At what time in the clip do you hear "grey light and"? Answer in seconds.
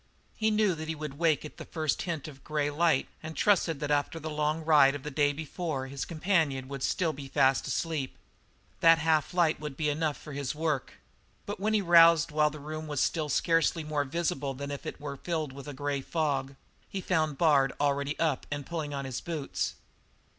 2.43-3.37